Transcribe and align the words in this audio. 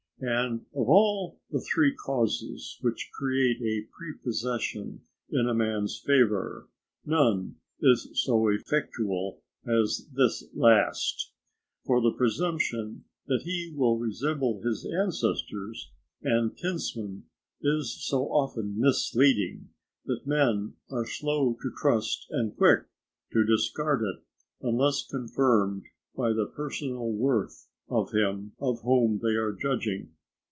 And 0.23 0.59
of 0.75 0.87
all 0.87 1.39
the 1.49 1.59
three 1.59 1.95
causes 1.95 2.77
which 2.81 3.09
create 3.11 3.59
a 3.59 3.87
prepossession 3.91 5.01
in 5.31 5.47
a 5.49 5.53
man's 5.55 5.97
favour, 5.97 6.69
none 7.03 7.55
is 7.79 8.07
so 8.23 8.47
effectual 8.49 9.41
as 9.65 10.07
this 10.13 10.43
last. 10.53 11.31
For 11.87 11.99
the 11.99 12.11
presumption 12.11 13.05
that 13.25 13.41
he 13.45 13.73
will 13.75 13.97
resemble 13.97 14.61
his 14.61 14.85
ancestors 14.85 15.91
and 16.21 16.55
kinsmen 16.55 17.23
is 17.61 17.99
so 18.05 18.25
often 18.31 18.77
misleading, 18.79 19.69
that 20.05 20.27
men 20.27 20.75
are 20.91 21.07
slow 21.07 21.57
to 21.63 21.71
trust 21.81 22.27
and 22.29 22.55
quick 22.55 22.85
to 23.33 23.43
discard 23.43 24.03
it, 24.03 24.21
unless 24.61 25.03
confirmed 25.03 25.85
by 26.15 26.31
the 26.31 26.45
personal 26.45 27.11
worth 27.11 27.69
of 27.89 28.13
him 28.13 28.53
of 28.57 28.79
whom 28.83 29.19
they 29.21 29.35
are 29.35 29.51
judging. 29.51 30.09